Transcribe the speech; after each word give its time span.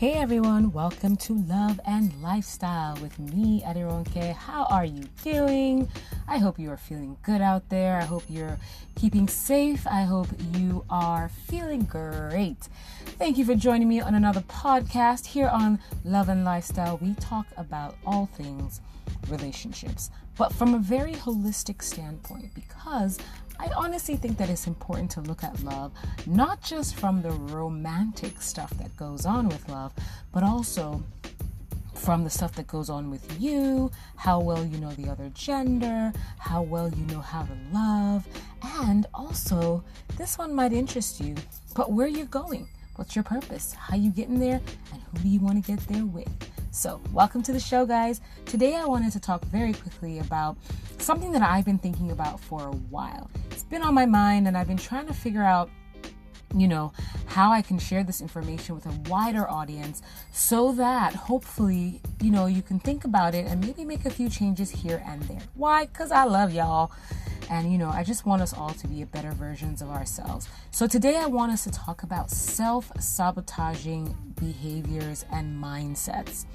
Hey 0.00 0.14
everyone, 0.14 0.72
welcome 0.72 1.14
to 1.18 1.34
Love 1.34 1.78
and 1.84 2.22
Lifestyle 2.22 2.96
with 3.02 3.18
me, 3.18 3.62
Aderonke. 3.66 4.32
How 4.32 4.64
are 4.70 4.86
you 4.86 5.04
doing? 5.22 5.90
I 6.26 6.38
hope 6.38 6.58
you 6.58 6.70
are 6.70 6.78
feeling 6.78 7.18
good 7.22 7.42
out 7.42 7.68
there. 7.68 7.98
I 7.98 8.04
hope 8.04 8.22
you're 8.26 8.56
keeping 8.96 9.28
safe. 9.28 9.86
I 9.86 10.04
hope 10.04 10.28
you 10.54 10.86
are 10.88 11.28
feeling 11.28 11.82
great. 11.82 12.66
Thank 13.18 13.36
you 13.36 13.44
for 13.44 13.54
joining 13.54 13.90
me 13.90 14.00
on 14.00 14.14
another 14.14 14.40
podcast 14.40 15.26
here 15.26 15.48
on 15.48 15.78
Love 16.02 16.30
and 16.30 16.46
Lifestyle. 16.46 16.96
We 16.96 17.12
talk 17.16 17.44
about 17.58 17.94
all 18.06 18.24
things 18.24 18.80
relationships, 19.28 20.08
but 20.38 20.50
from 20.54 20.72
a 20.72 20.78
very 20.78 21.12
holistic 21.12 21.82
standpoint 21.82 22.54
because 22.54 23.18
I 23.60 23.68
honestly 23.76 24.16
think 24.16 24.38
that 24.38 24.48
it's 24.48 24.66
important 24.66 25.10
to 25.12 25.20
look 25.20 25.44
at 25.44 25.62
love 25.62 25.92
not 26.26 26.62
just 26.62 26.94
from 26.96 27.20
the 27.20 27.30
romantic 27.30 28.40
stuff 28.40 28.70
that 28.78 28.96
goes 28.96 29.26
on 29.26 29.50
with 29.50 29.68
love, 29.68 29.92
but 30.32 30.42
also 30.42 31.02
from 31.94 32.24
the 32.24 32.30
stuff 32.30 32.54
that 32.54 32.66
goes 32.66 32.88
on 32.88 33.10
with 33.10 33.38
you, 33.38 33.90
how 34.16 34.40
well 34.40 34.64
you 34.64 34.78
know 34.78 34.92
the 34.92 35.10
other 35.10 35.30
gender, 35.34 36.10
how 36.38 36.62
well 36.62 36.88
you 36.88 37.04
know 37.06 37.20
how 37.20 37.42
to 37.42 37.52
love, 37.70 38.26
and 38.80 39.06
also 39.12 39.84
this 40.16 40.38
one 40.38 40.54
might 40.54 40.72
interest 40.72 41.20
you, 41.20 41.34
but 41.76 41.92
where 41.92 42.06
are 42.06 42.08
you're 42.08 42.24
going, 42.24 42.66
what's 42.96 43.14
your 43.14 43.24
purpose, 43.24 43.74
how 43.74 43.94
you 43.94 44.10
getting 44.10 44.40
there, 44.40 44.62
and 44.94 45.02
who 45.02 45.18
do 45.18 45.28
you 45.28 45.40
want 45.40 45.62
to 45.62 45.70
get 45.70 45.86
there 45.88 46.06
with. 46.06 46.28
So, 46.72 47.00
welcome 47.12 47.42
to 47.42 47.52
the 47.52 47.58
show, 47.58 47.84
guys. 47.84 48.20
Today, 48.46 48.76
I 48.76 48.84
wanted 48.84 49.10
to 49.14 49.20
talk 49.20 49.44
very 49.46 49.72
quickly 49.72 50.20
about 50.20 50.56
something 50.98 51.32
that 51.32 51.42
I've 51.42 51.64
been 51.64 51.78
thinking 51.78 52.12
about 52.12 52.38
for 52.38 52.64
a 52.64 52.70
while. 52.70 53.28
It's 53.50 53.64
been 53.64 53.82
on 53.82 53.92
my 53.92 54.06
mind, 54.06 54.46
and 54.46 54.56
I've 54.56 54.68
been 54.68 54.76
trying 54.76 55.08
to 55.08 55.12
figure 55.12 55.42
out 55.42 55.68
you 56.54 56.66
know, 56.66 56.92
how 57.26 57.52
I 57.52 57.62
can 57.62 57.78
share 57.78 58.02
this 58.02 58.20
information 58.20 58.74
with 58.74 58.86
a 58.86 59.10
wider 59.10 59.48
audience 59.48 60.02
so 60.32 60.72
that 60.72 61.14
hopefully, 61.14 62.00
you 62.20 62.30
know, 62.30 62.46
you 62.46 62.62
can 62.62 62.80
think 62.80 63.04
about 63.04 63.34
it 63.34 63.46
and 63.46 63.64
maybe 63.64 63.84
make 63.84 64.04
a 64.04 64.10
few 64.10 64.28
changes 64.28 64.70
here 64.70 65.02
and 65.06 65.22
there. 65.22 65.40
Why? 65.54 65.86
Because 65.86 66.10
I 66.10 66.24
love 66.24 66.52
y'all. 66.52 66.90
And, 67.48 67.72
you 67.72 67.78
know, 67.78 67.88
I 67.88 68.04
just 68.04 68.26
want 68.26 68.42
us 68.42 68.52
all 68.52 68.70
to 68.70 68.86
be 68.86 69.02
better 69.04 69.32
versions 69.32 69.82
of 69.82 69.90
ourselves. 69.90 70.48
So 70.70 70.86
today 70.86 71.16
I 71.16 71.26
want 71.26 71.50
us 71.50 71.64
to 71.64 71.70
talk 71.70 72.04
about 72.04 72.30
self 72.30 72.92
sabotaging 73.00 74.16
behaviors 74.38 75.24
and 75.32 75.62
mindsets. 75.62 76.46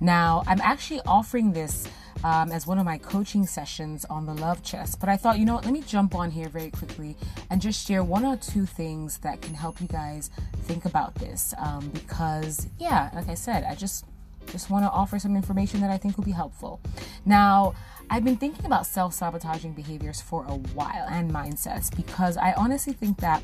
Now, 0.00 0.44
I'm 0.46 0.60
actually 0.60 1.00
offering 1.06 1.52
this 1.52 1.88
um, 2.24 2.50
as 2.50 2.66
one 2.66 2.78
of 2.78 2.84
my 2.84 2.98
coaching 2.98 3.46
sessions 3.46 4.04
on 4.06 4.26
the 4.26 4.34
love 4.34 4.62
chest, 4.62 4.98
but 4.98 5.08
I 5.08 5.16
thought, 5.16 5.38
you 5.38 5.44
know 5.44 5.54
what, 5.54 5.64
let 5.64 5.72
me 5.72 5.82
jump 5.82 6.14
on 6.14 6.30
here 6.30 6.48
very 6.48 6.70
quickly 6.70 7.16
and 7.50 7.60
just 7.60 7.86
share 7.86 8.02
one 8.02 8.24
or 8.24 8.36
two 8.36 8.66
things 8.66 9.18
that 9.18 9.42
can 9.42 9.54
help 9.54 9.80
you 9.80 9.86
guys 9.86 10.30
think 10.62 10.86
about 10.86 11.14
this. 11.16 11.54
Um, 11.58 11.90
because, 11.90 12.66
yeah, 12.78 13.10
like 13.14 13.28
I 13.28 13.34
said, 13.34 13.64
I 13.64 13.74
just 13.74 14.06
just 14.50 14.68
want 14.70 14.84
to 14.84 14.90
offer 14.90 15.18
some 15.18 15.36
information 15.36 15.80
that 15.80 15.90
I 15.90 15.96
think 15.96 16.16
will 16.16 16.24
be 16.24 16.30
helpful. 16.30 16.80
Now, 17.24 17.74
I've 18.10 18.24
been 18.24 18.36
thinking 18.36 18.66
about 18.66 18.86
self 18.86 19.14
sabotaging 19.14 19.72
behaviors 19.72 20.20
for 20.20 20.44
a 20.46 20.54
while 20.54 21.06
and 21.10 21.30
mindsets 21.30 21.94
because 21.94 22.36
I 22.36 22.52
honestly 22.52 22.92
think 22.92 23.18
that, 23.18 23.42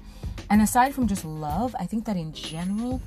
and 0.51 0.61
aside 0.61 0.95
from 0.95 1.06
just 1.06 1.25
love, 1.25 1.75
I 1.78 1.86
think 1.86 2.05
that 2.05 2.17
in 2.17 2.33
general, 2.33 3.01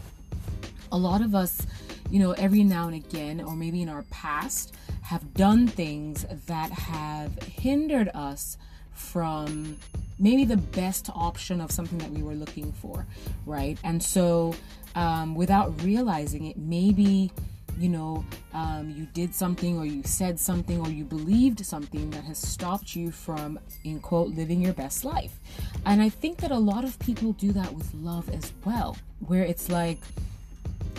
a 0.91 0.97
lot 0.97 1.21
of 1.21 1.33
us, 1.35 1.65
you 2.13 2.19
know, 2.19 2.33
every 2.33 2.63
now 2.63 2.85
and 2.85 2.93
again, 2.93 3.41
or 3.41 3.55
maybe 3.55 3.81
in 3.81 3.89
our 3.89 4.03
past, 4.11 4.75
have 5.01 5.33
done 5.33 5.67
things 5.67 6.27
that 6.45 6.69
have 6.69 7.41
hindered 7.41 8.07
us 8.13 8.55
from 8.91 9.75
maybe 10.19 10.45
the 10.45 10.57
best 10.57 11.09
option 11.15 11.59
of 11.59 11.71
something 11.71 11.97
that 11.97 12.11
we 12.11 12.21
were 12.21 12.35
looking 12.35 12.71
for, 12.71 13.07
right? 13.47 13.79
And 13.83 14.01
so, 14.03 14.53
um, 14.93 15.33
without 15.33 15.81
realizing 15.81 16.45
it, 16.45 16.55
maybe 16.55 17.31
you 17.79 17.89
know, 17.89 18.23
um, 18.53 18.93
you 18.95 19.07
did 19.15 19.33
something 19.33 19.79
or 19.79 19.85
you 19.87 20.03
said 20.03 20.39
something 20.39 20.79
or 20.79 20.89
you 20.89 21.03
believed 21.03 21.65
something 21.65 22.11
that 22.11 22.23
has 22.23 22.37
stopped 22.37 22.95
you 22.95 23.09
from, 23.09 23.59
in 23.83 23.99
quote, 23.99 24.27
living 24.27 24.61
your 24.61 24.73
best 24.73 25.03
life. 25.03 25.39
And 25.83 25.99
I 25.99 26.09
think 26.09 26.37
that 26.37 26.51
a 26.51 26.59
lot 26.59 26.83
of 26.83 26.99
people 26.99 27.33
do 27.33 27.51
that 27.53 27.73
with 27.73 27.91
love 27.95 28.29
as 28.29 28.53
well, 28.63 28.95
where 29.25 29.41
it's 29.41 29.69
like, 29.69 29.97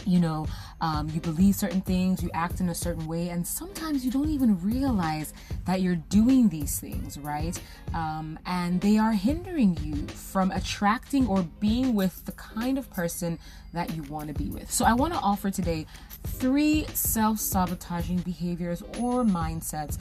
you 0.06 0.20
know, 0.20 0.46
um, 0.80 1.08
you 1.10 1.20
believe 1.20 1.54
certain 1.54 1.80
things, 1.80 2.22
you 2.22 2.30
act 2.34 2.60
in 2.60 2.68
a 2.68 2.74
certain 2.74 3.06
way, 3.06 3.28
and 3.28 3.46
sometimes 3.46 4.04
you 4.04 4.10
don't 4.10 4.28
even 4.28 4.60
realize 4.62 5.32
that 5.64 5.80
you're 5.80 5.96
doing 5.96 6.48
these 6.48 6.78
things, 6.78 7.18
right? 7.18 7.58
Um, 7.94 8.38
and 8.46 8.80
they 8.80 8.98
are 8.98 9.12
hindering 9.12 9.76
you 9.82 10.06
from 10.08 10.50
attracting 10.50 11.26
or 11.26 11.42
being 11.60 11.94
with 11.94 12.24
the 12.26 12.32
kind 12.32 12.78
of 12.78 12.90
person 12.90 13.38
that 13.72 13.94
you 13.94 14.02
want 14.04 14.28
to 14.28 14.34
be 14.34 14.50
with. 14.50 14.70
So, 14.70 14.84
I 14.84 14.92
want 14.92 15.12
to 15.14 15.18
offer 15.20 15.50
today 15.50 15.86
three 16.24 16.86
self 16.94 17.38
sabotaging 17.38 18.18
behaviors 18.18 18.82
or 18.98 19.24
mindsets, 19.24 19.98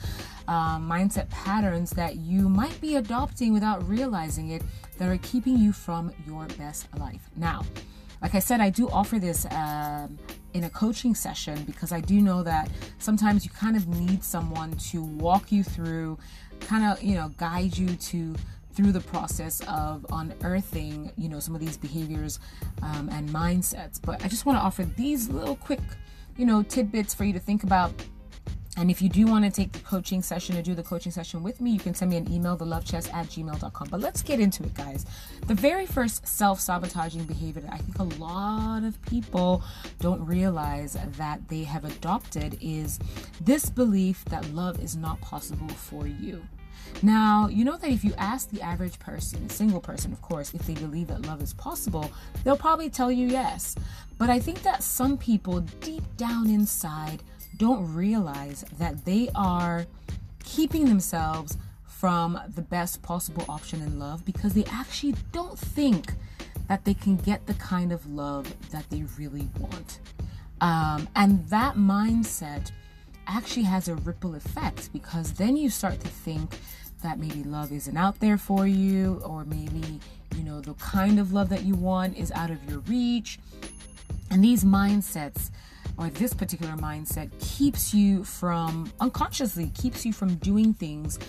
um, 0.47 0.89
mindset 0.89 1.29
patterns 1.29 1.91
that 1.91 2.17
you 2.17 2.49
might 2.49 2.79
be 2.81 2.95
adopting 2.95 3.53
without 3.53 3.87
realizing 3.87 4.49
it 4.49 4.63
that 4.97 5.09
are 5.09 5.17
keeping 5.17 5.57
you 5.57 5.71
from 5.71 6.11
your 6.25 6.45
best 6.57 6.87
life. 6.97 7.29
Now, 7.35 7.63
like 8.23 8.35
I 8.35 8.39
said, 8.39 8.61
I 8.61 8.69
do 8.69 8.89
offer 8.89 9.19
this 9.19 9.45
um, 9.51 10.17
in 10.53 10.63
a 10.63 10.69
coaching 10.69 11.13
session 11.13 11.61
because 11.65 11.91
I 11.91 11.99
do 11.99 12.21
know 12.21 12.41
that 12.43 12.69
sometimes 12.97 13.43
you 13.43 13.51
kind 13.51 13.75
of 13.75 13.89
need 13.89 14.23
someone 14.23 14.71
to 14.91 15.03
walk 15.03 15.51
you 15.51 15.61
through, 15.61 16.17
kind 16.61 16.85
of, 16.85 17.03
you 17.03 17.15
know, 17.15 17.31
guide 17.37 17.77
you 17.77 17.95
to 17.95 18.33
through 18.73 18.93
the 18.93 19.01
process 19.01 19.61
of 19.67 20.05
unearthing, 20.11 21.11
you 21.17 21.29
know, 21.29 21.39
some 21.39 21.53
of 21.53 21.61
these 21.61 21.77
behaviors 21.77 22.39
um, 22.81 23.09
and 23.11 23.29
mindsets. 23.29 24.01
But 24.01 24.23
I 24.23 24.29
just 24.29 24.45
want 24.45 24.57
to 24.57 24.61
offer 24.61 24.85
these 24.85 25.29
little 25.29 25.57
quick, 25.57 25.81
you 26.37 26.45
know, 26.45 26.63
tidbits 26.63 27.13
for 27.13 27.25
you 27.25 27.33
to 27.33 27.39
think 27.39 27.63
about 27.63 27.91
and 28.75 28.89
if 28.89 29.01
you 29.01 29.09
do 29.09 29.27
want 29.27 29.45
to 29.45 29.51
take 29.51 29.71
the 29.71 29.79
coaching 29.79 30.23
session 30.23 30.57
or 30.57 30.63
do 30.63 30.73
the 30.73 30.81
coaching 30.81 31.11
session 31.11 31.43
with 31.43 31.61
me, 31.61 31.71
you 31.71 31.79
can 31.79 31.93
send 31.93 32.09
me 32.09 32.17
an 32.17 32.31
email, 32.31 32.57
thelovechest 32.57 33.13
at 33.13 33.27
gmail.com. 33.27 33.87
But 33.89 33.99
let's 33.99 34.23
get 34.23 34.39
into 34.39 34.63
it, 34.63 34.73
guys. 34.73 35.05
The 35.47 35.53
very 35.53 35.85
first 35.85 36.25
self 36.27 36.59
sabotaging 36.59 37.25
behavior 37.25 37.61
that 37.61 37.73
I 37.73 37.77
think 37.77 37.99
a 37.99 38.21
lot 38.21 38.83
of 38.83 38.99
people 39.03 39.63
don't 39.99 40.25
realize 40.25 40.97
that 41.17 41.47
they 41.49 41.63
have 41.63 41.85
adopted 41.85 42.57
is 42.61 42.99
this 43.41 43.69
belief 43.69 44.25
that 44.25 44.45
love 44.53 44.83
is 44.83 44.95
not 44.95 45.21
possible 45.21 45.69
for 45.69 46.07
you. 46.07 46.43
Now, 47.01 47.47
you 47.47 47.65
know 47.65 47.77
that 47.77 47.89
if 47.89 48.03
you 48.03 48.13
ask 48.17 48.49
the 48.49 48.61
average 48.61 48.97
person, 48.99 49.49
single 49.49 49.81
person, 49.81 50.13
of 50.13 50.21
course, 50.21 50.53
if 50.53 50.65
they 50.65 50.73
believe 50.73 51.07
that 51.07 51.25
love 51.25 51.41
is 51.41 51.53
possible, 51.53 52.11
they'll 52.43 52.57
probably 52.57 52.89
tell 52.89 53.11
you 53.11 53.27
yes. 53.27 53.75
But 54.17 54.29
I 54.29 54.39
think 54.39 54.61
that 54.63 54.83
some 54.83 55.17
people 55.17 55.61
deep 55.81 56.03
down 56.17 56.49
inside 56.49 57.23
don't 57.63 57.95
realize 57.95 58.65
that 58.77 59.05
they 59.05 59.29
are 59.35 59.85
keeping 60.43 60.83
themselves 60.83 61.57
from 61.85 62.37
the 62.55 62.61
best 62.61 63.01
possible 63.01 63.45
option 63.47 63.81
in 63.81 63.97
love 63.97 64.25
because 64.25 64.53
they 64.53 64.65
actually 64.65 65.15
don't 65.31 65.57
think 65.57 66.11
that 66.67 66.83
they 66.83 66.93
can 66.93 67.15
get 67.15 67.47
the 67.47 67.53
kind 67.53 67.93
of 67.93 68.05
love 68.05 68.53
that 68.71 68.83
they 68.89 69.03
really 69.17 69.47
want. 69.61 69.99
Um, 70.59 71.07
and 71.15 71.47
that 71.47 71.75
mindset 71.75 72.71
actually 73.27 73.63
has 73.63 73.87
a 73.87 73.95
ripple 73.95 74.35
effect 74.35 74.91
because 74.91 75.31
then 75.31 75.55
you 75.55 75.69
start 75.69 76.01
to 76.01 76.09
think 76.09 76.57
that 77.01 77.17
maybe 77.17 77.45
love 77.45 77.71
isn't 77.71 77.95
out 77.95 78.19
there 78.19 78.37
for 78.37 78.67
you, 78.67 79.21
or 79.23 79.45
maybe, 79.45 80.01
you 80.35 80.43
know, 80.43 80.59
the 80.59 80.73
kind 80.73 81.17
of 81.17 81.31
love 81.31 81.47
that 81.47 81.63
you 81.63 81.75
want 81.75 82.17
is 82.17 82.29
out 82.33 82.51
of 82.51 82.57
your 82.69 82.79
reach. 82.79 83.39
And 84.29 84.43
these 84.43 84.65
mindsets 84.65 85.49
or 85.97 86.09
this 86.09 86.33
particular 86.33 86.73
mindset 86.73 87.29
keeps 87.39 87.93
you 87.93 88.23
from 88.23 88.91
unconsciously 88.99 89.71
keeps 89.75 90.05
you 90.05 90.13
from 90.13 90.35
doing 90.35 90.73
things 90.73 91.19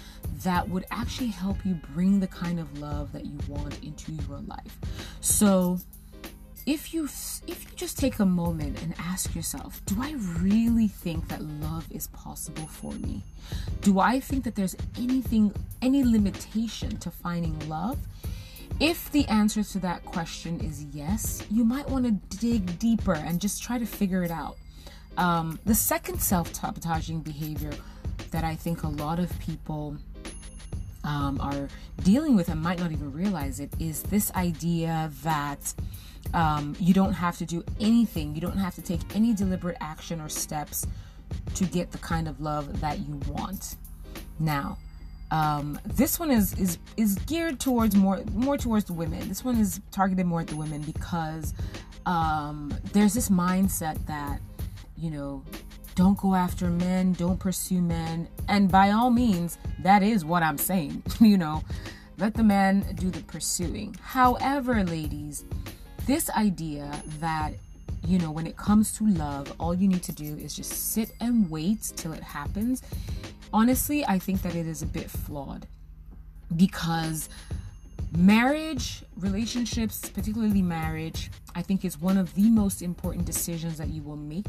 that 0.43 0.69
would 0.69 0.85
actually 0.91 1.29
help 1.29 1.65
you 1.65 1.75
bring 1.95 2.21
the 2.21 2.27
kind 2.27 2.59
of 2.59 2.79
love 2.79 3.13
that 3.13 3.25
you 3.25 3.39
want 3.49 3.83
into 3.83 4.13
your 4.13 4.41
life. 4.41 4.79
So, 5.21 5.79
if 6.67 6.95
you 6.95 7.05
if 7.47 7.65
you 7.65 7.77
just 7.77 7.99
take 7.99 8.19
a 8.21 8.25
moment 8.25 8.83
and 8.83 8.95
ask 8.99 9.35
yourself, 9.35 9.83
do 9.85 9.97
I 10.01 10.13
really 10.41 10.89
think 10.89 11.29
that 11.29 11.43
love 11.43 11.87
is 11.91 12.07
possible 12.09 12.67
for 12.67 12.93
me? 12.93 13.23
Do 13.83 14.01
I 14.01 14.19
think 14.19 14.45
that 14.45 14.55
there's 14.55 14.77
anything 14.99 15.53
any 15.83 16.05
limitation 16.05 16.97
to 16.99 17.11
finding 17.11 17.59
love? 17.69 17.99
If 18.81 19.11
the 19.13 19.27
answer 19.29 19.63
to 19.63 19.79
that 19.81 20.05
question 20.05 20.61
is 20.61 20.85
yes, 20.93 21.43
you 21.51 21.65
might 21.65 21.89
want 21.89 22.05
to 22.05 22.37
dig 22.39 22.79
deeper 22.79 23.15
and 23.15 23.41
just 23.41 23.63
try 23.63 23.79
to 23.79 23.87
figure 23.87 24.25
it 24.25 24.31
out. 24.31 24.57
Um, 25.17 25.61
the 25.65 25.75
second 25.75 26.21
self 26.21 26.53
sabotaging 26.55 27.21
behavior 27.21 27.73
that 28.33 28.43
I 28.43 28.57
think 28.57 28.83
a 28.83 28.89
lot 28.89 29.21
of 29.21 29.39
people 29.39 29.97
um, 31.05 31.41
are 31.41 31.69
dealing 32.03 32.35
with 32.35 32.49
and 32.49 32.61
might 32.61 32.81
not 32.81 32.91
even 32.91 33.13
realize 33.13 33.61
it 33.61 33.73
is 33.79 34.03
this 34.03 34.33
idea 34.33 35.11
that 35.23 35.73
um, 36.33 36.75
you 36.81 36.93
don't 36.93 37.13
have 37.13 37.39
to 37.39 37.45
do 37.45 37.63
anything, 37.79 38.35
you 38.35 38.41
don't 38.41 38.57
have 38.57 38.75
to 38.75 38.83
take 38.83 39.01
any 39.15 39.35
deliberate 39.35 39.77
action 39.81 40.21
or 40.21 40.29
steps 40.29 40.87
to 41.55 41.65
get 41.65 41.93
the 41.93 41.99
kind 41.99 42.27
of 42.27 42.41
love 42.41 42.81
that 42.81 42.99
you 43.01 43.21
want. 43.29 43.77
Now, 44.41 44.79
um, 45.35 45.81
this 45.85 46.21
one 46.21 46.31
is 46.31 46.57
is 46.59 46.79
is 46.97 47.17
geared 47.27 47.59
towards 47.59 47.97
more 47.97 48.23
more 48.35 48.57
towards 48.57 48.85
the 48.85 48.93
women. 48.93 49.29
This 49.29 49.43
one 49.43 49.57
is 49.57 49.81
targeted 49.91 50.27
more 50.27 50.43
at 50.43 50.47
the 50.47 50.57
women 50.57 50.83
because 50.83 51.55
um, 52.07 52.73
there's 52.93 53.15
this 53.15 53.31
mindset 53.31 54.05
that, 54.07 54.41
you 54.97 55.11
know, 55.11 55.43
don't 55.97 56.17
go 56.19 56.35
after 56.35 56.71
men, 56.71 57.15
don't 57.15 57.39
pursue 57.39 57.81
men. 57.81 58.29
And 58.49 58.71
by 58.71 58.91
all 58.91 59.11
means, 59.11 59.59
that 59.81 60.05
is 60.05 60.25
what 60.25 60.45
I'm 60.45 60.59
saying. 60.59 61.03
you 61.21 61.37
know, 61.37 61.65
let 62.19 62.35
the 62.35 62.45
man 62.45 62.85
do 62.95 63.11
the 63.11 63.23
pursuing. 63.23 63.97
However, 64.03 64.85
ladies, 64.85 65.45
this 66.07 66.31
idea 66.31 66.91
that, 67.19 67.55
you 68.07 68.19
know, 68.19 68.31
when 68.31 68.47
it 68.47 68.57
comes 68.57 68.97
to 68.99 69.09
love, 69.09 69.53
all 69.59 69.75
you 69.75 69.89
need 69.89 70.03
to 70.05 70.13
do 70.13 70.37
is 70.37 70.55
just 70.55 70.93
sit 70.93 71.11
and 71.21 71.51
wait 71.51 71.93
till 71.97 72.13
it 72.13 72.23
happens. 72.23 72.83
Honestly, 73.55 74.05
I 74.05 74.19
think 74.19 74.43
that 74.43 74.57
it 74.57 74.67
is 74.67 74.83
a 74.83 74.87
bit 74.87 75.09
flawed 75.09 75.69
because 76.57 77.29
marriage, 78.17 79.05
relationships, 79.17 80.11
particularly 80.11 80.61
marriage, 80.61 81.31
I 81.55 81.63
think 81.63 81.85
is 81.85 81.97
one 81.97 82.19
of 82.19 82.35
the 82.35 82.51
most 82.51 82.83
important 82.83 83.27
decisions 83.27 83.79
that 83.79 83.91
you 83.91 84.03
will 84.03 84.17
make. 84.17 84.49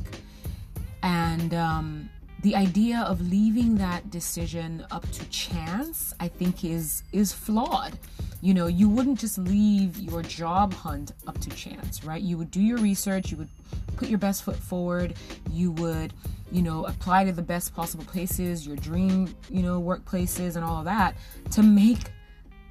And 1.04 1.54
um, 1.54 2.10
the 2.45 2.56
idea 2.56 3.00
of 3.00 3.19
leaving 3.31 3.75
that 3.75 4.12
decision 4.12 4.86
up 4.92 5.01
to 5.09 5.25
chance, 5.30 6.13
I 6.19 6.27
think, 6.27 6.63
is 6.63 7.01
is 7.12 7.33
flawed. 7.33 7.97
You 8.39 8.53
know, 8.53 8.68
you 8.68 8.88
wouldn't 8.88 9.18
just 9.18 9.39
leave 9.39 9.97
your 9.97 10.21
job 10.21 10.71
hunt 10.71 11.13
up 11.25 11.39
to 11.39 11.50
chance, 11.50 12.03
right? 12.03 12.21
You 12.21 12.38
would 12.38 12.51
do 12.51 12.62
your 12.62 12.77
research, 12.77 13.31
you 13.31 13.38
would 13.38 13.50
put 13.97 14.09
your 14.09 14.19
best 14.19 14.44
foot 14.44 14.57
forward, 14.57 15.15
you 15.50 15.71
would, 15.71 16.13
you 16.51 16.62
know, 16.62 16.86
apply 16.86 17.25
to 17.25 17.31
the 17.31 17.42
best 17.42 17.75
possible 17.75 18.06
places, 18.06 18.68
your 18.68 18.75
dream, 18.75 19.36
you 19.50 19.63
know, 19.63 19.81
workplaces 19.81 20.56
and 20.56 20.63
all 20.63 20.77
of 20.77 20.86
that 20.86 21.15
to 21.50 21.63
make 21.63 21.97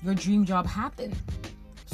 your 0.05 0.15
dream 0.15 0.45
job 0.45 0.69
happen. 0.69 1.13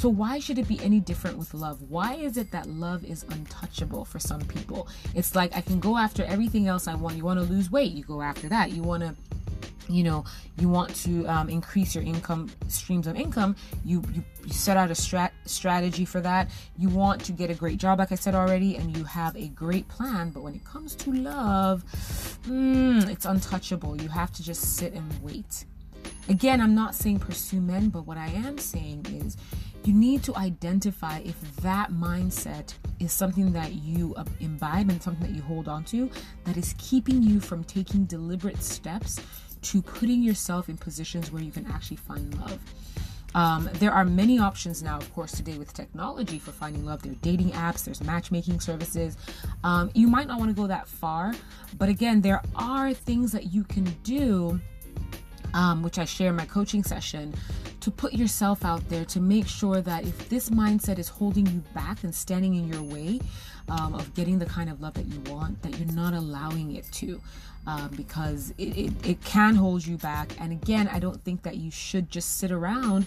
So, 0.01 0.09
why 0.09 0.39
should 0.39 0.57
it 0.57 0.67
be 0.67 0.79
any 0.81 0.99
different 0.99 1.37
with 1.37 1.53
love? 1.53 1.79
Why 1.87 2.15
is 2.15 2.35
it 2.35 2.49
that 2.53 2.67
love 2.67 3.05
is 3.05 3.21
untouchable 3.29 4.03
for 4.03 4.17
some 4.17 4.41
people? 4.41 4.87
It's 5.13 5.35
like 5.35 5.55
I 5.55 5.61
can 5.61 5.79
go 5.79 5.95
after 5.95 6.23
everything 6.23 6.67
else 6.67 6.87
I 6.87 6.95
want. 6.95 7.17
You 7.17 7.23
want 7.23 7.39
to 7.39 7.45
lose 7.45 7.71
weight, 7.71 7.91
you 7.91 8.03
go 8.03 8.23
after 8.23 8.49
that. 8.49 8.71
You 8.71 8.81
want 8.81 9.03
to 9.03 9.15
you 9.87 10.03
know 10.03 10.25
you 10.57 10.67
want 10.67 10.95
to 10.95 11.27
um, 11.27 11.49
increase 11.49 11.93
your 11.93 12.03
income 12.03 12.49
streams 12.67 13.05
of 13.07 13.15
income 13.15 13.55
you, 13.83 14.01
you, 14.13 14.23
you 14.45 14.53
set 14.53 14.77
out 14.77 14.89
a 14.89 14.93
strat- 14.93 15.31
strategy 15.45 16.05
for 16.05 16.21
that 16.21 16.49
you 16.77 16.87
want 16.87 17.19
to 17.25 17.31
get 17.31 17.49
a 17.49 17.53
great 17.53 17.77
job 17.77 17.99
like 17.99 18.11
i 18.11 18.15
said 18.15 18.33
already 18.33 18.77
and 18.77 18.95
you 18.95 19.03
have 19.03 19.35
a 19.35 19.47
great 19.49 19.85
plan 19.89 20.29
but 20.29 20.43
when 20.43 20.53
it 20.53 20.63
comes 20.63 20.95
to 20.95 21.11
love 21.11 21.83
mm, 22.43 23.05
it's 23.09 23.25
untouchable 23.25 23.99
you 24.01 24.07
have 24.07 24.31
to 24.31 24.41
just 24.43 24.77
sit 24.77 24.93
and 24.93 25.23
wait 25.23 25.65
again 26.29 26.61
i'm 26.61 26.75
not 26.75 26.95
saying 26.95 27.19
pursue 27.19 27.59
men 27.59 27.89
but 27.89 28.05
what 28.05 28.17
i 28.17 28.27
am 28.27 28.57
saying 28.57 29.05
is 29.09 29.35
you 29.85 29.93
need 29.93 30.23
to 30.23 30.35
identify 30.35 31.19
if 31.19 31.39
that 31.57 31.91
mindset 31.91 32.73
is 32.99 33.11
something 33.11 33.51
that 33.53 33.73
you 33.73 34.15
imbibe 34.39 34.89
and 34.89 35.01
something 35.01 35.27
that 35.27 35.35
you 35.35 35.41
hold 35.41 35.67
on 35.67 35.83
to 35.85 36.09
that 36.43 36.57
is 36.57 36.75
keeping 36.77 37.23
you 37.23 37.39
from 37.39 37.63
taking 37.63 38.05
deliberate 38.05 38.61
steps 38.61 39.19
to 39.63 39.81
putting 39.81 40.21
yourself 40.21 40.69
in 40.69 40.77
positions 40.77 41.31
where 41.31 41.41
you 41.41 41.51
can 41.51 41.65
actually 41.67 41.97
find 41.97 42.37
love. 42.39 42.59
Um, 43.33 43.69
there 43.75 43.91
are 43.91 44.03
many 44.03 44.39
options 44.39 44.83
now, 44.83 44.97
of 44.97 45.13
course, 45.13 45.31
today 45.31 45.57
with 45.57 45.73
technology 45.73 46.37
for 46.37 46.51
finding 46.51 46.85
love. 46.85 47.01
There 47.01 47.13
are 47.13 47.21
dating 47.21 47.51
apps, 47.51 47.85
there's 47.85 48.01
matchmaking 48.03 48.59
services. 48.59 49.17
Um, 49.63 49.89
you 49.93 50.07
might 50.07 50.27
not 50.27 50.37
want 50.39 50.49
to 50.49 50.55
go 50.55 50.67
that 50.67 50.87
far, 50.87 51.33
but 51.77 51.87
again, 51.87 52.21
there 52.21 52.41
are 52.55 52.93
things 52.93 53.31
that 53.31 53.53
you 53.53 53.63
can 53.63 53.85
do, 54.03 54.59
um, 55.53 55.81
which 55.81 55.97
I 55.97 56.05
share 56.05 56.29
in 56.29 56.35
my 56.35 56.45
coaching 56.45 56.83
session, 56.83 57.33
to 57.81 57.91
put 57.91 58.13
yourself 58.13 58.63
out 58.63 58.87
there 58.89 59.05
to 59.05 59.19
make 59.19 59.47
sure 59.47 59.81
that 59.81 60.03
if 60.05 60.29
this 60.29 60.49
mindset 60.49 60.97
is 60.99 61.09
holding 61.09 61.45
you 61.47 61.63
back 61.73 62.03
and 62.03 62.13
standing 62.13 62.55
in 62.55 62.71
your 62.71 62.83
way 62.83 63.19
um, 63.69 63.93
of 63.93 64.13
getting 64.13 64.39
the 64.39 64.45
kind 64.45 64.69
of 64.69 64.81
love 64.81 64.93
that 64.93 65.05
you 65.05 65.19
want, 65.31 65.61
that 65.63 65.77
you're 65.77 65.93
not 65.93 66.13
allowing 66.13 66.75
it 66.75 66.89
to. 66.93 67.21
Um, 67.67 67.91
because 67.95 68.55
it, 68.57 68.75
it, 68.75 68.91
it 69.05 69.23
can 69.23 69.53
hold 69.53 69.85
you 69.85 69.95
back. 69.97 70.31
And 70.39 70.51
again, 70.51 70.89
I 70.91 70.97
don't 70.97 71.21
think 71.21 71.43
that 71.43 71.57
you 71.57 71.69
should 71.69 72.09
just 72.09 72.39
sit 72.39 72.51
around 72.51 73.05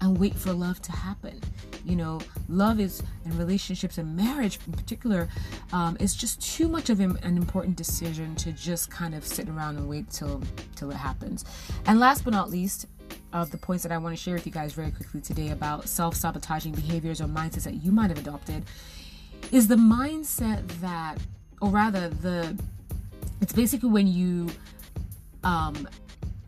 and 0.00 0.16
wait 0.18 0.36
for 0.36 0.52
love 0.52 0.80
to 0.82 0.92
happen. 0.92 1.40
You 1.84 1.96
know, 1.96 2.20
love 2.48 2.78
is, 2.78 3.02
and 3.24 3.34
relationships 3.34 3.98
and 3.98 4.16
marriage 4.16 4.60
in 4.66 4.72
particular, 4.72 5.28
um, 5.72 5.96
is 5.98 6.14
just 6.14 6.40
too 6.40 6.68
much 6.68 6.90
of 6.90 7.00
an 7.00 7.18
important 7.24 7.76
decision 7.76 8.36
to 8.36 8.52
just 8.52 8.90
kind 8.90 9.14
of 9.14 9.24
sit 9.24 9.48
around 9.48 9.76
and 9.78 9.88
wait 9.88 10.10
till 10.10 10.42
till 10.76 10.90
it 10.90 10.96
happens. 10.96 11.44
And 11.86 11.98
last 11.98 12.24
but 12.24 12.32
not 12.32 12.50
least, 12.50 12.86
of 13.32 13.50
the 13.50 13.58
points 13.58 13.82
that 13.82 13.92
I 13.92 13.98
want 13.98 14.16
to 14.16 14.22
share 14.22 14.34
with 14.34 14.46
you 14.46 14.52
guys 14.52 14.72
very 14.72 14.90
quickly 14.90 15.20
today 15.20 15.50
about 15.50 15.88
self 15.88 16.14
sabotaging 16.14 16.72
behaviors 16.72 17.20
or 17.20 17.26
mindsets 17.26 17.64
that 17.64 17.82
you 17.82 17.92
might 17.92 18.08
have 18.10 18.18
adopted 18.18 18.64
is 19.52 19.68
the 19.68 19.76
mindset 19.76 20.66
that, 20.80 21.18
or 21.60 21.68
rather, 21.70 22.08
the 22.08 22.58
it's 23.40 23.52
basically 23.52 23.90
when 23.90 24.06
you 24.06 24.48
um, 25.44 25.88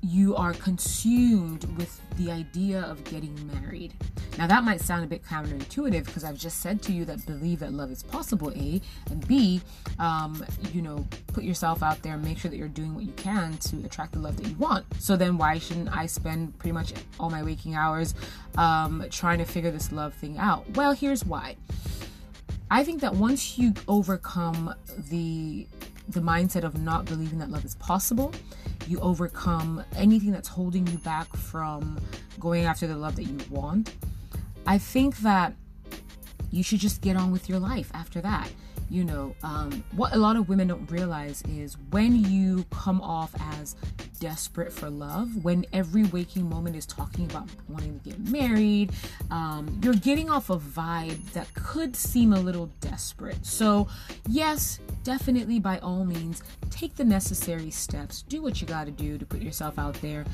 you 0.03 0.35
are 0.35 0.55
consumed 0.55 1.65
with 1.77 2.01
the 2.17 2.31
idea 2.31 2.81
of 2.83 3.03
getting 3.05 3.35
married. 3.47 3.93
Now, 4.39 4.47
that 4.47 4.65
might 4.65 4.81
sound 4.81 5.05
a 5.05 5.07
bit 5.07 5.23
counterintuitive 5.25 6.07
because 6.07 6.25
I've 6.25 6.39
just 6.39 6.61
said 6.61 6.81
to 6.83 6.93
you 6.93 7.05
that 7.05 7.27
believe 7.27 7.59
that 7.61 7.73
love 7.73 7.91
is 7.91 8.03
possible, 8.03 8.51
A, 8.53 8.81
and 9.11 9.27
B, 9.27 9.61
um, 9.99 10.45
you 10.73 10.81
know, 10.81 11.07
put 11.29 11.45
yourself 11.45 11.83
out 11.83 12.03
there 12.03 12.15
and 12.15 12.25
make 12.25 12.39
sure 12.39 12.51
that 12.51 12.57
you're 12.57 12.69
doing 12.69 12.95
what 12.95 13.05
you 13.05 13.13
can 13.13 13.57
to 13.59 13.77
attract 13.85 14.13
the 14.13 14.19
love 14.19 14.37
that 14.39 14.47
you 14.47 14.55
want. 14.57 14.87
So 14.99 15.17
then, 15.17 15.37
why 15.37 15.59
shouldn't 15.59 15.95
I 15.95 16.07
spend 16.07 16.59
pretty 16.59 16.73
much 16.73 16.95
all 17.19 17.29
my 17.29 17.43
waking 17.43 17.75
hours 17.75 18.15
um, 18.57 19.05
trying 19.11 19.39
to 19.39 19.45
figure 19.45 19.71
this 19.71 19.93
love 19.93 20.15
thing 20.15 20.39
out? 20.39 20.69
Well, 20.71 20.93
here's 20.93 21.25
why. 21.25 21.57
I 22.71 22.85
think 22.85 23.01
that 23.01 23.15
once 23.15 23.59
you 23.59 23.75
overcome 23.89 24.75
the 25.11 25.67
the 26.09 26.21
mindset 26.21 26.65
of 26.65 26.81
not 26.81 27.05
believing 27.05 27.39
that 27.39 27.51
love 27.51 27.65
is 27.65 27.77
possible, 27.77 28.33
you 28.91 28.99
overcome 29.01 29.85
anything 29.95 30.33
that's 30.33 30.49
holding 30.49 30.85
you 30.89 30.99
back 30.99 31.29
from 31.37 31.97
going 32.41 32.65
after 32.65 32.89
the 32.89 32.97
love 32.97 33.15
that 33.15 33.23
you 33.23 33.39
want. 33.49 33.95
I 34.67 34.79
think 34.79 35.19
that 35.19 35.55
you 36.51 36.65
should 36.65 36.81
just 36.81 37.01
get 37.01 37.17
on 37.17 37.31
with 37.31 37.49
your 37.49 37.61
life 37.61 37.91
after 37.95 38.21
that 38.21 38.51
you 38.91 39.05
know, 39.05 39.35
um, 39.45 39.85
what 39.93 40.13
a 40.13 40.19
lot 40.19 40.37
of 40.37 40.49
women 40.49 40.67
don't 40.69 40.91
realize 40.91 41.43
is 41.43 41.77
when 41.91 42.25
you 42.25 42.65
come 42.71 43.01
off 43.01 43.33
as 43.59 43.77
desperate 44.19 44.73
for 44.73 44.91
love, 44.91 45.45
when 45.45 45.65
every 45.73 46.05
waking 46.05 46.49
moment 46.49 46.75
is 46.75 46.87
talking 46.87 47.25
about 47.27 47.49
wanting 47.69 47.99
to 47.99 48.11
get 48.11 48.19
married, 48.29 48.91
um, 49.31 49.81
you're 49.83 49.95
getting 49.95 50.29
off 50.29 50.51
a 50.51 50.59
vibe 50.59 51.33
that 51.33 51.53
could 51.55 51.95
seem 51.95 52.33
a 52.33 52.41
little 52.41 52.67
desperate. 52.81 53.47
So, 53.47 53.87
yes, 54.29 54.81
definitely 55.05 55.61
by 55.61 55.79
all 55.79 56.05
means, 56.05 56.43
take 56.71 56.97
the 56.97 57.05
necessary 57.05 57.71
steps, 57.71 58.23
do 58.23 58.43
what 58.43 58.61
you 58.61 58.67
got 58.67 58.87
to 58.87 58.93
do 58.93 59.19
to 59.19 59.25
put 59.25 59.41
yourself 59.41 59.79
out 59.79 59.95
there. 60.03 60.25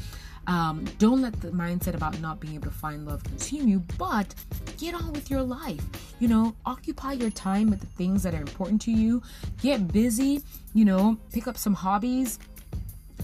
Um, 0.47 0.85
don't 0.99 1.23
let 1.23 1.41
the 1.41 1.49
mindset 1.49 1.95
about 1.95 2.21
not 2.21 2.41
being 2.41 2.55
able 2.55 2.67
to 2.67 2.71
find 2.71 3.05
love 3.07 3.25
consume 3.25 3.69
you, 3.69 3.81
but 3.99 4.35
get 4.79 4.95
on 4.95 5.13
with 5.13 5.31
your 5.31 5.43
life. 5.43 5.83
You 6.21 6.29
know, 6.29 6.55
occupy 6.65 7.13
your 7.13 7.31
time 7.31 7.71
with 7.71 7.81
the 7.81 7.87
things 7.87 8.23
that 8.23 8.35
are 8.35 8.41
important 8.41 8.81
to 8.83 8.93
you. 8.93 9.23
Get 9.61 9.93
busy, 9.93 10.43
you 10.75 10.85
know, 10.85 11.19
pick 11.33 11.49
up 11.49 11.57
some 11.57 11.75
hobbies, 11.75 12.39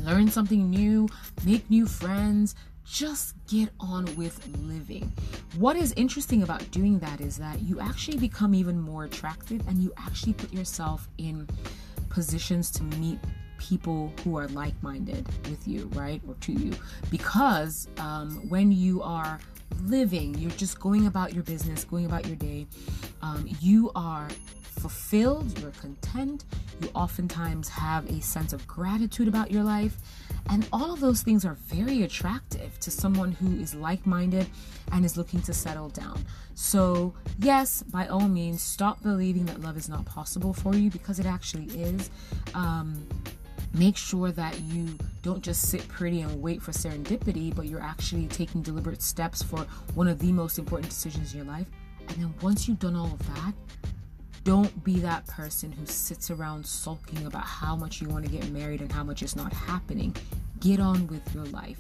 learn 0.02 0.29
something 0.29 0.69
new, 0.69 1.09
make 1.45 1.69
new 1.71 1.87
friends. 1.87 2.55
Just 2.85 3.35
get 3.47 3.71
on 3.81 4.05
with 4.17 4.45
living. 4.59 5.11
What 5.57 5.76
is 5.76 5.93
interesting 5.93 6.43
about 6.43 6.69
doing 6.73 6.99
that 6.99 7.21
is 7.21 7.38
that 7.38 7.62
you 7.62 7.81
actually 7.81 8.19
become 8.19 8.55
even 8.55 8.79
more 8.79 9.05
attractive 9.05 9.67
and 9.69 9.79
you 9.79 9.93
actually 9.97 10.35
put 10.35 10.52
yourself 10.52 11.09
in 11.17 11.49
positions 12.11 12.71
to 12.73 12.83
meet 12.83 13.19
people 13.62 14.12
who 14.25 14.37
are 14.37 14.49
like 14.49 14.75
minded 14.83 15.26
with 15.49 15.66
you, 15.66 15.88
right? 15.95 16.21
Or 16.28 16.35
to 16.35 16.52
you. 16.52 16.73
Because 17.11 17.88
um, 17.99 18.49
when 18.49 18.73
you 18.73 19.02
are 19.02 19.38
living, 19.85 20.35
you're 20.38 20.50
just 20.52 20.81
going 20.81 21.07
about 21.07 21.33
your 21.33 21.45
business, 21.45 21.85
going 21.85 22.07
about 22.07 22.26
your 22.26 22.37
day, 22.37 22.66
um, 23.23 23.49
you 23.61 23.90
are 23.95 24.28
fulfilled, 24.83 25.57
you're 25.61 25.71
content, 25.73 26.45
you 26.81 26.90
oftentimes 26.95 27.69
have 27.69 28.09
a 28.11 28.21
sense 28.21 28.52
of 28.52 28.66
gratitude 28.66 29.28
about 29.28 29.50
your 29.50 29.62
life. 29.62 29.97
And 30.50 30.69
all 30.73 30.92
of 30.92 30.99
those 30.99 31.23
things 31.23 31.45
are 31.45 31.54
very 31.54 32.02
attractive 32.02 32.78
to 32.81 32.90
someone 32.90 33.31
who 33.31 33.61
is 33.61 33.75
like 33.76 34.04
minded 34.07 34.49
and 34.90 35.04
is 35.04 35.16
looking 35.16 35.40
to 35.42 35.52
settle 35.54 35.88
down. 35.88 36.25
So, 36.54 37.14
yes, 37.38 37.85
by 37.85 38.09
all 38.09 38.28
means, 38.28 38.61
stop 38.61 39.02
believing 39.02 39.47
that 39.47 39.61
love 39.61 39.76
is 39.76 39.88
not 39.88 40.04
possible 40.04 40.52
for 40.52 40.75
you 40.75 40.90
because 40.90 41.21
it 41.21 41.26
actually 41.26 41.66
is. 41.81 42.11
Um, 42.54 43.07
make 43.75 43.97
sure 43.97 44.31
that 44.33 44.59
you 44.61 44.97
don't 45.23 45.43
just 45.43 45.69
sit 45.71 45.87
pretty 45.88 46.21
and 46.21 46.43
wait 46.43 46.61
for 46.61 46.73
serendipity, 46.73 47.55
but 47.55 47.67
you're 47.67 47.81
actually 47.81 48.26
taking 48.26 48.62
deliberate 48.62 49.02
steps 49.02 49.43
for 49.43 49.59
one 49.95 50.09
of 50.09 50.19
the 50.19 50.33
most 50.33 50.59
important 50.59 50.91
decisions 50.91 51.33
in 51.33 51.38
your 51.38 51.47
life. 51.47 51.67
And 52.09 52.17
then 52.19 52.35
once 52.43 52.69
you've 52.69 52.81
done 52.81 52.97
all 52.97 53.07
of 53.07 53.35
that, 53.35 53.52
don't 54.45 54.83
be 54.83 54.99
that 54.99 55.26
person 55.29 55.71
who 55.71 55.87
sits 55.87 56.31
around 56.31 56.67
sulking 56.67 57.26
about 57.26 57.45
how 57.45 57.76
much 57.76 58.00
you 58.00 58.09
want 58.09 58.25
to 58.25 58.31
get 58.31 58.50
married 58.50 58.81
and 58.81 58.91
how 58.91 59.05
much 59.05 59.23
is 59.23 59.37
not 59.37 59.52
happening. 59.52 60.14
Get 60.61 60.81
on 60.81 61.07
with 61.07 61.35
your 61.35 61.45
life. 61.47 61.79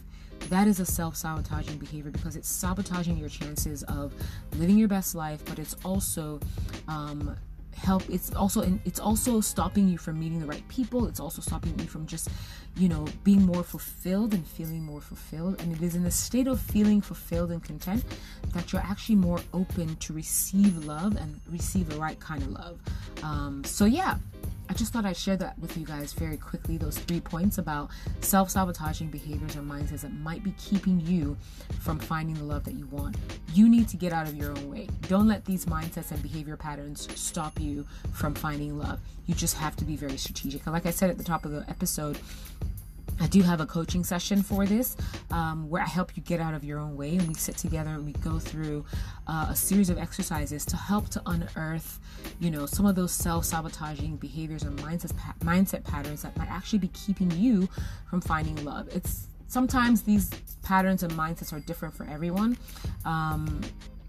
that 0.48 0.66
is 0.68 0.80
a 0.80 0.86
self 0.86 1.16
sabotaging 1.16 1.78
behavior 1.78 2.10
because 2.10 2.36
it's 2.36 2.48
sabotaging 2.48 3.16
your 3.16 3.28
chances 3.28 3.82
of 3.84 4.12
living 4.58 4.78
your 4.78 4.88
best 4.88 5.14
life, 5.14 5.44
but 5.44 5.58
it's 5.58 5.76
also 5.84 6.40
um, 6.88 7.36
help 7.74 8.02
it's 8.08 8.34
also 8.34 8.78
it's 8.84 9.00
also 9.00 9.40
stopping 9.40 9.88
you 9.88 9.98
from 9.98 10.18
meeting 10.20 10.40
the 10.40 10.46
right 10.46 10.66
people. 10.68 11.06
It's 11.06 11.20
also 11.20 11.42
stopping 11.42 11.78
you 11.78 11.86
from 11.86 12.06
just 12.06 12.28
you 12.76 12.88
know 12.88 13.06
being 13.24 13.44
more 13.44 13.62
fulfilled 13.62 14.34
and 14.34 14.46
feeling 14.46 14.82
more 14.82 15.00
fulfilled. 15.00 15.60
And 15.60 15.72
it 15.74 15.82
is 15.82 15.94
in 15.94 16.04
a 16.06 16.10
state 16.10 16.46
of 16.46 16.60
feeling 16.60 17.00
fulfilled 17.00 17.50
and 17.50 17.62
content 17.62 18.04
that 18.52 18.72
you're 18.72 18.82
actually 18.82 19.16
more 19.16 19.40
open 19.52 19.96
to 19.96 20.12
receive 20.12 20.84
love 20.84 21.16
and 21.16 21.40
receive 21.50 21.88
the 21.88 21.96
right 21.96 22.18
kind 22.20 22.42
of 22.42 22.50
love. 22.50 22.78
Um, 23.22 23.62
so 23.64 23.84
yeah 23.84 24.16
I 24.72 24.74
just 24.74 24.90
thought 24.94 25.04
I'd 25.04 25.18
share 25.18 25.36
that 25.36 25.58
with 25.58 25.76
you 25.76 25.84
guys 25.84 26.14
very 26.14 26.38
quickly 26.38 26.78
those 26.78 26.96
three 26.96 27.20
points 27.20 27.58
about 27.58 27.90
self 28.22 28.48
sabotaging 28.48 29.08
behaviors 29.08 29.54
or 29.54 29.60
mindsets 29.60 30.00
that 30.00 30.14
might 30.14 30.42
be 30.42 30.52
keeping 30.52 30.98
you 30.98 31.36
from 31.80 31.98
finding 31.98 32.36
the 32.36 32.44
love 32.44 32.64
that 32.64 32.72
you 32.72 32.86
want. 32.86 33.18
You 33.52 33.68
need 33.68 33.86
to 33.88 33.98
get 33.98 34.14
out 34.14 34.26
of 34.26 34.34
your 34.34 34.52
own 34.52 34.70
way. 34.70 34.88
Don't 35.08 35.28
let 35.28 35.44
these 35.44 35.66
mindsets 35.66 36.10
and 36.10 36.22
behavior 36.22 36.56
patterns 36.56 37.06
stop 37.20 37.60
you 37.60 37.86
from 38.14 38.34
finding 38.34 38.78
love. 38.78 38.98
You 39.26 39.34
just 39.34 39.58
have 39.58 39.76
to 39.76 39.84
be 39.84 39.94
very 39.94 40.16
strategic. 40.16 40.64
And 40.64 40.72
like 40.72 40.86
I 40.86 40.90
said 40.90 41.10
at 41.10 41.18
the 41.18 41.24
top 41.24 41.44
of 41.44 41.50
the 41.50 41.68
episode, 41.68 42.18
I 43.22 43.28
do 43.28 43.40
have 43.42 43.60
a 43.60 43.66
coaching 43.66 44.02
session 44.02 44.42
for 44.42 44.66
this 44.66 44.96
um, 45.30 45.70
where 45.70 45.80
I 45.80 45.86
help 45.86 46.16
you 46.16 46.24
get 46.24 46.40
out 46.40 46.54
of 46.54 46.64
your 46.64 46.80
own 46.80 46.96
way 46.96 47.16
and 47.16 47.28
we 47.28 47.34
sit 47.34 47.56
together 47.56 47.90
and 47.90 48.04
we 48.04 48.14
go 48.14 48.40
through 48.40 48.84
uh, 49.28 49.46
a 49.50 49.54
series 49.54 49.90
of 49.90 49.96
exercises 49.96 50.66
to 50.66 50.76
help 50.76 51.08
to 51.10 51.22
unearth, 51.26 52.00
you 52.40 52.50
know, 52.50 52.66
some 52.66 52.84
of 52.84 52.96
those 52.96 53.12
self-sabotaging 53.12 54.16
behaviors 54.16 54.64
and 54.64 54.76
mindset 54.80 55.12
mindset 55.38 55.84
patterns 55.84 56.22
that 56.22 56.36
might 56.36 56.50
actually 56.50 56.80
be 56.80 56.88
keeping 56.88 57.30
you 57.30 57.68
from 58.10 58.20
finding 58.20 58.56
love. 58.64 58.88
It's 58.90 59.28
sometimes 59.46 60.02
these 60.02 60.28
patterns 60.64 61.04
and 61.04 61.12
mindsets 61.12 61.52
are 61.52 61.60
different 61.60 61.94
for 61.94 62.04
everyone. 62.08 62.58
Um, 63.04 63.60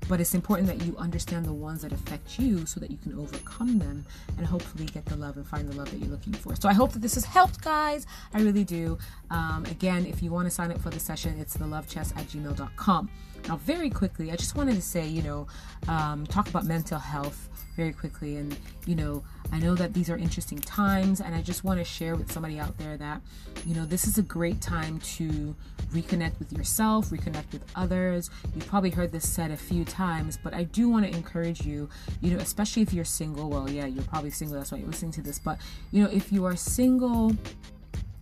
but 0.08 0.20
it's 0.20 0.34
important 0.34 0.68
that 0.68 0.86
you 0.86 0.96
understand 0.98 1.46
the 1.46 1.54
ones 1.54 1.82
that 1.82 1.92
affect 1.92 2.40
you 2.40 2.66
so 2.66 2.80
that 2.80 2.92
you 2.92 2.98
can 2.98 3.18
overcome 3.18 3.80
them 3.80 4.06
and 4.38 4.46
hopefully 4.46 4.86
get 4.86 5.06
the 5.06 5.16
love 5.16 5.38
and 5.38 5.48
find 5.48 5.68
the 5.70 5.76
love 5.76 5.90
that 5.92 5.98
you're 5.98 6.10
looking 6.10 6.34
for. 6.34 6.56
So 6.56 6.70
I 6.70 6.74
hope 6.74 6.92
that 6.94 7.00
this 7.00 7.16
has 7.16 7.26
helped, 7.26 7.62
guys. 7.62 8.06
I 8.34 8.42
really 8.42 8.64
do. 8.64 8.98
Um, 9.32 9.66
again, 9.70 10.06
if 10.06 10.22
you 10.22 10.32
want 10.32 10.46
to 10.48 10.52
sign 10.52 10.72
up 10.72 10.80
for 10.82 10.90
the 10.90 11.00
session, 11.00 11.40
it's 11.40 11.58
thelovechest 11.58 12.18
at 12.18 12.28
gmail.com. 12.28 13.10
Now, 13.48 13.58
very 13.58 13.90
quickly, 13.90 14.32
I 14.32 14.36
just 14.36 14.56
wanted 14.56 14.76
to 14.76 14.82
say, 14.82 15.08
you 15.08 15.22
know, 15.22 15.48
um, 15.88 16.26
talk 16.28 16.48
about 16.50 16.66
mental 16.66 16.98
health 16.98 17.50
very 17.76 17.92
quickly. 17.92 18.38
And, 18.38 18.58
you 18.86 18.96
know, 18.96 19.24
I 19.52 19.60
know 19.60 19.76
that 19.76 19.94
these 19.94 20.10
are 20.10 20.18
interesting 20.18 20.60
times, 20.60 21.20
and 21.20 21.36
I 21.36 21.42
just 21.42 21.64
want 21.64 21.80
to 21.80 21.84
share 21.84 22.16
with 22.16 22.32
somebody 22.32 22.60
out 22.60 22.78
there 22.78 22.98
that, 22.98 23.22
you 23.66 23.76
know, 23.76 23.86
this 23.86 24.08
is 24.08 24.18
a 24.18 24.22
great 24.22 24.62
time 24.62 25.00
to 25.00 25.56
reconnect 25.92 26.40
with 26.40 26.54
yourself, 26.54 27.10
reconnect 27.10 27.52
with 27.52 27.66
others. 27.76 28.30
You've 28.56 28.68
probably 28.68 28.92
heard 28.92 29.12
this 29.12 29.28
said 29.28 29.52
a 29.52 29.58
few 29.58 29.84
times, 29.84 30.38
but 30.42 30.54
I 30.54 30.64
do 30.64 30.88
want 30.88 31.06
to 31.06 31.12
encourage 31.12 31.66
you, 31.66 31.90
you 32.22 32.32
know, 32.32 32.38
especially 32.38 32.82
if 32.82 32.94
you're 32.94 33.06
single. 33.06 33.50
Well, 33.50 33.70
yeah, 33.70 33.88
you're 33.88 34.04
probably 34.04 34.32
single, 34.32 34.58
that's 34.58 34.72
why 34.72 34.78
you're 34.78 34.88
listening 34.88 35.12
to 35.14 35.22
this. 35.22 35.38
But, 35.38 35.60
you 35.92 36.04
know, 36.04 36.10
if 36.10 36.32
you 36.32 36.46
are 36.46 36.56
single, 36.56 37.36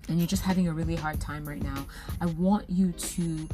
and 0.09 0.19
you're 0.19 0.27
just 0.27 0.43
having 0.43 0.67
a 0.67 0.73
really 0.73 0.95
hard 0.95 1.21
time 1.21 1.47
right 1.47 1.61
now, 1.61 1.85
I 2.19 2.25
want 2.25 2.69
you 2.69 2.91
to 2.91 3.47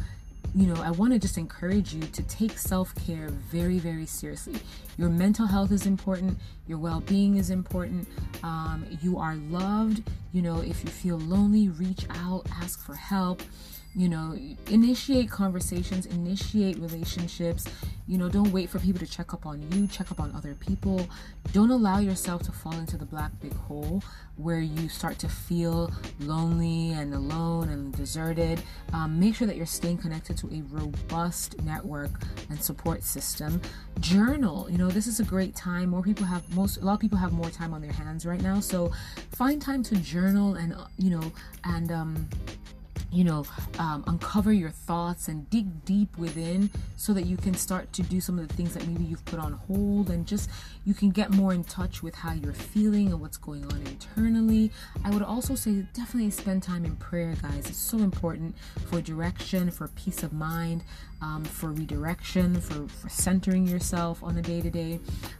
you 0.57 0.65
know, 0.65 0.81
I 0.81 0.89
want 0.89 1.13
to 1.13 1.19
just 1.19 1.37
encourage 1.37 1.93
you 1.93 2.01
to 2.01 2.23
take 2.23 2.57
self 2.57 2.93
care 3.05 3.29
very, 3.29 3.77
very 3.77 4.07
seriously. 4.07 4.59
Your 4.97 5.07
mental 5.07 5.45
health 5.45 5.71
is 5.71 5.85
important, 5.85 6.39
your 6.67 6.79
well 6.79 7.01
being 7.01 7.37
is 7.37 7.51
important. 7.51 8.07
Um, 8.41 8.83
you 9.03 9.19
are 9.19 9.35
loved. 9.35 10.01
You 10.33 10.41
know, 10.41 10.61
if 10.61 10.83
you 10.83 10.89
feel 10.89 11.19
lonely, 11.19 11.69
reach 11.69 12.07
out, 12.09 12.47
ask 12.59 12.83
for 12.83 12.95
help 12.95 13.43
you 13.97 14.07
know 14.07 14.37
initiate 14.69 15.29
conversations 15.29 16.05
initiate 16.05 16.77
relationships. 16.77 17.65
You 18.05 18.19
know 18.19 18.29
don't 18.29 18.51
wait 18.51 18.69
for 18.69 18.77
people 18.77 18.99
to 18.99 19.07
check 19.07 19.33
up 19.33 19.47
on 19.47 19.59
you 19.71 19.87
check 19.87 20.11
up 20.11 20.19
on 20.19 20.33
other 20.35 20.53
people. 20.53 21.09
Don't 21.51 21.71
allow 21.71 21.97
yourself 21.97 22.43
to 22.43 22.51
fall 22.51 22.73
into 22.73 22.95
the 22.95 23.05
black 23.05 23.31
big 23.41 23.55
hole 23.55 24.03
where 24.35 24.59
you 24.59 24.87
start 24.87 25.17
to 25.17 25.27
feel 25.27 25.91
lonely 26.19 26.91
and 26.91 27.11
alone 27.15 27.69
and 27.69 27.91
deserted. 27.97 28.61
Um, 28.93 29.19
make 29.19 29.33
sure 29.33 29.47
that 29.47 29.57
you're 29.57 29.65
staying 29.65 29.97
connected 29.97 30.37
to 30.37 30.47
a 30.53 30.61
robust 30.69 31.59
network 31.63 32.11
and 32.51 32.61
support 32.61 33.03
system. 33.03 33.59
Journal. 33.99 34.69
You 34.69 34.77
know 34.77 34.89
this 34.89 35.07
is 35.07 35.19
a 35.19 35.23
great 35.23 35.55
time. 35.55 35.89
More 35.89 36.03
people 36.03 36.25
have 36.25 36.47
most 36.55 36.77
a 36.77 36.85
lot 36.85 36.93
of 36.93 36.99
people 36.99 37.17
have 37.17 37.33
more 37.33 37.49
time 37.49 37.73
on 37.73 37.81
their 37.81 37.93
hands 37.93 38.27
right 38.27 38.41
now. 38.41 38.59
So 38.59 38.91
find 39.31 39.59
time 39.59 39.81
to 39.83 39.95
journal 39.95 40.53
and 40.53 40.75
you 40.99 41.09
know 41.09 41.31
and 41.63 41.91
um 41.91 42.29
you 43.11 43.23
know, 43.23 43.45
um, 43.79 44.03
uncover 44.07 44.51
your 44.51 44.69
thoughts 44.69 45.27
and 45.27 45.49
dig 45.49 45.85
deep 45.85 46.17
within 46.17 46.69
so 46.95 47.13
that 47.13 47.25
you 47.25 47.37
can 47.37 47.53
start 47.53 47.91
to 47.93 48.03
do 48.03 48.19
some 48.19 48.37
of 48.37 48.47
the 48.47 48.53
things 48.53 48.73
that 48.73 48.85
maybe 48.87 49.03
you've 49.03 49.23
put 49.25 49.39
on 49.39 49.53
hold 49.53 50.09
and 50.09 50.25
just 50.25 50.49
you 50.85 50.93
can 50.93 51.09
get 51.09 51.31
more 51.31 51.53
in 51.53 51.63
touch 51.63 52.03
with 52.03 52.15
how 52.15 52.33
you're 52.33 52.53
feeling 52.53 53.07
and 53.07 53.21
what's 53.21 53.37
going 53.37 53.65
on 53.65 53.81
internally. 53.87 54.71
I 55.03 55.09
would 55.11 55.23
also 55.23 55.55
say 55.55 55.85
definitely 55.93 56.31
spend 56.31 56.63
time 56.63 56.85
in 56.85 56.95
prayer, 56.97 57.35
guys. 57.41 57.69
It's 57.69 57.77
so 57.77 57.99
important 57.99 58.55
for 58.89 59.01
direction, 59.01 59.71
for 59.71 59.87
peace 59.89 60.23
of 60.23 60.33
mind, 60.33 60.83
um, 61.21 61.43
for 61.43 61.71
redirection, 61.71 62.59
for, 62.61 62.87
for 62.87 63.09
centering 63.09 63.67
yourself 63.67 64.23
on 64.23 64.35
the 64.35 64.41
day 64.41 64.61
to 64.61 64.69
day. 64.69 64.99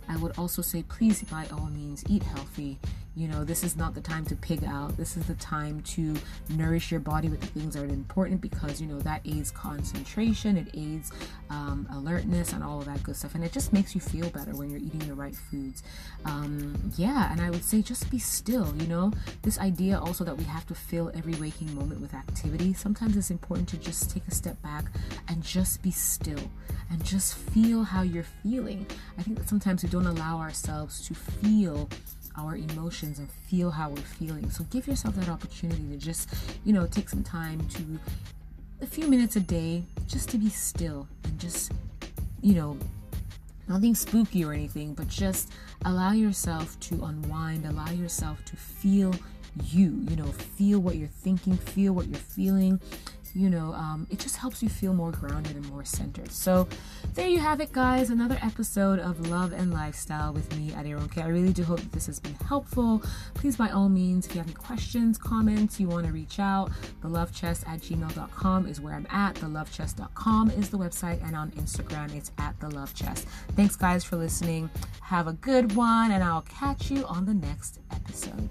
I 0.10 0.18
would 0.18 0.38
also 0.38 0.62
say, 0.62 0.84
please, 0.84 1.22
by 1.24 1.48
all 1.52 1.68
means, 1.68 2.04
eat 2.08 2.24
healthy 2.24 2.80
you 3.18 3.28
know, 3.28 3.44
this 3.44 3.64
is 3.64 3.76
not 3.76 3.96
the 3.96 4.02
time 4.02 4.26
to 4.26 4.36
pig 4.36 4.64
out. 4.64 4.96
This 4.96 5.18
is 5.18 5.26
the 5.26 5.34
time 5.36 5.82
to 5.82 6.16
nourish 6.50 6.92
your 6.92 7.00
body 7.00 7.30
with 7.30 7.42
the 7.42 7.48
things 7.48 7.74
that 7.74 7.82
are 7.82 7.88
important 7.88 8.42
because, 8.42 8.80
you 8.80 8.86
know, 8.86 9.00
that 9.00 9.22
aids 9.26 9.50
concentration, 9.50 10.56
it 10.56 10.68
aids 10.76 11.12
um, 11.50 11.88
alertness, 11.92 12.54
and 12.54 12.64
all 12.64 12.78
of 12.78 12.86
that 12.86 13.02
good 13.02 13.16
stuff. 13.16 13.34
And 13.34 13.44
it 13.44 13.52
just 13.52 13.74
makes 13.74 13.96
you 13.96 14.02
feel 14.02 14.30
better 14.30 14.52
when 14.52 14.70
you're 14.70 14.80
eating 14.80 15.00
the 15.00 15.16
right 15.16 15.36
foods. 15.36 15.82
Um, 16.26 16.76
yeah, 16.96 17.32
and 17.32 17.42
I 17.42 17.50
would 17.50 17.66
say 17.66 17.82
just 17.82 18.12
be 18.12 18.20
still, 18.20 18.72
you 18.80 18.88
know, 18.88 19.12
this 19.42 19.58
idea 19.58 20.00
also 20.00 20.24
that 20.24 20.38
we 20.38 20.44
have 20.44 20.68
to 20.68 20.76
fill 20.76 21.12
every 21.16 21.34
waking 21.42 21.74
moment 21.74 22.00
with 22.00 22.14
activity. 22.14 22.76
Sometimes 22.76 23.18
it's 23.18 23.32
important 23.32 23.68
to 23.70 23.78
just 23.78 24.12
take 24.12 24.28
a 24.28 24.32
step 24.32 24.62
back 24.62 24.86
and 25.28 25.42
just 25.42 25.67
be 25.76 25.92
still 25.92 26.40
and 26.90 27.04
just 27.04 27.36
feel 27.36 27.84
how 27.84 28.02
you're 28.04 28.24
feeling. 28.44 28.88
I 29.18 29.24
think 29.24 29.38
that 29.38 29.50
sometimes 29.50 29.84
we 29.84 29.90
don't 29.90 30.06
allow 30.06 30.38
ourselves 30.38 31.06
to 31.08 31.14
feel 31.14 31.90
our 32.38 32.56
emotions 32.56 33.20
and 33.20 33.30
feel 33.50 33.72
how 33.72 33.90
we're 33.90 33.98
feeling. 33.98 34.50
So 34.50 34.64
give 34.66 34.88
yourself 34.88 35.16
that 35.16 35.28
opportunity 35.28 35.84
to 35.90 35.98
just, 35.98 36.30
you 36.64 36.72
know, 36.72 36.86
take 36.86 37.10
some 37.10 37.24
time 37.24 37.68
to 37.70 38.00
a 38.82 38.86
few 38.86 39.08
minutes 39.08 39.36
a 39.36 39.40
day 39.40 39.84
just 40.08 40.30
to 40.30 40.38
be 40.38 40.50
still 40.50 41.08
and 41.24 41.40
just, 41.40 41.72
you 42.42 42.54
know, 42.54 42.78
nothing 43.68 43.96
spooky 43.96 44.46
or 44.46 44.54
anything, 44.54 44.94
but 44.94 45.08
just 45.08 45.52
allow 45.84 46.12
yourself 46.12 46.80
to 46.80 47.04
unwind, 47.04 47.66
allow 47.66 47.90
yourself 47.90 48.46
to 48.46 48.56
feel 48.56 49.14
you, 49.66 50.06
you 50.08 50.16
know, 50.16 50.26
feel 50.26 50.80
what 50.80 50.96
you're 50.96 51.08
thinking, 51.08 51.58
feel 51.58 51.94
what 51.94 52.08
you're 52.08 52.18
feeling, 52.18 52.80
you 53.38 53.50
know, 53.50 53.74
um, 53.74 54.08
it 54.10 54.20
just 54.20 54.38
helps 54.38 54.64
you 54.64 54.70
feel 54.70 54.94
more 54.94 55.12
grounded 55.12 55.56
and 55.56 55.70
more 55.70 55.86
centered. 55.86 56.32
So, 56.32 56.68
there 57.14 57.28
you 57.28 57.40
have 57.40 57.62
it, 57.62 57.72
guys. 57.72 58.10
Another 58.10 58.40
episode 58.42 59.00
of 59.00 59.30
Love 59.30 59.54
and 59.54 59.74
Lifestyle 59.74 60.34
with 60.34 60.56
me, 60.58 60.72
Aderonke. 60.72 61.24
I 61.24 61.28
really 61.28 61.54
do 61.54 61.64
hope 61.64 61.80
that 61.80 61.92
this 61.92 62.08
has 62.08 62.20
been 62.20 62.34
helpful. 62.34 63.04
Please, 63.36 63.56
by 63.56 63.70
all 63.70 63.90
means, 63.90 64.26
if 64.26 64.34
you 64.34 64.40
have 64.40 64.48
any 64.48 64.56
questions, 64.56 65.18
comments, 65.18 65.80
you 65.80 65.88
want 65.88 66.08
to 66.08 66.12
reach 66.12 66.40
out, 66.40 66.72
thelovechest 67.04 67.68
at 67.68 67.82
gmail.com 67.82 68.68
is 68.68 68.82
where 68.82 68.94
I'm 68.94 69.08
at. 69.12 69.36
Thelovechest.com 69.36 70.52
is 70.52 70.70
the 70.70 70.78
website, 70.78 71.26
and 71.26 71.36
on 71.36 71.52
Instagram, 71.52 72.16
it's 72.16 72.32
at 72.40 72.58
thelovechest. 72.60 73.26
Thanks, 73.56 73.76
guys, 73.76 74.04
for 74.04 74.16
listening. 74.16 74.70
Have 75.02 75.28
a 75.28 75.34
good 75.34 75.76
one, 75.76 76.12
and 76.12 76.24
I'll 76.24 76.42
catch 76.42 76.90
you 76.90 77.06
on 77.06 77.26
the 77.26 77.34
next 77.34 77.80
episode. 77.92 78.50